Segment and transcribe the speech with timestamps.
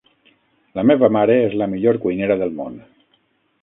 [0.79, 2.85] La meva mare és la millor cuinera del món!